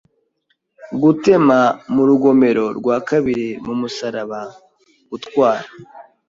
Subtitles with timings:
[1.01, 1.59] Gutema
[1.93, 4.39] mu rugomero rwa kabiri mu musaraba
[5.09, 5.67] gutwara